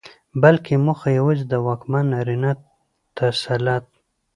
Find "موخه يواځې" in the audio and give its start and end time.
0.85-1.45